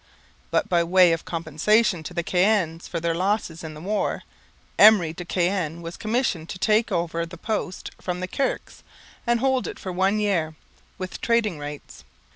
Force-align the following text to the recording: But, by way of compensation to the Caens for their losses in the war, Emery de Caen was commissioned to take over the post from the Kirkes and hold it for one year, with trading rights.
But, 0.49 0.67
by 0.67 0.83
way 0.83 1.11
of 1.13 1.25
compensation 1.25 2.01
to 2.01 2.13
the 2.15 2.23
Caens 2.23 2.87
for 2.87 2.99
their 2.99 3.13
losses 3.13 3.63
in 3.63 3.75
the 3.75 3.81
war, 3.81 4.23
Emery 4.79 5.13
de 5.13 5.23
Caen 5.23 5.83
was 5.83 5.95
commissioned 5.95 6.49
to 6.49 6.57
take 6.57 6.91
over 6.91 7.23
the 7.23 7.37
post 7.37 7.91
from 8.01 8.19
the 8.19 8.27
Kirkes 8.27 8.81
and 9.27 9.39
hold 9.41 9.67
it 9.67 9.77
for 9.77 9.91
one 9.91 10.17
year, 10.19 10.55
with 10.97 11.21
trading 11.21 11.59
rights. 11.59 12.03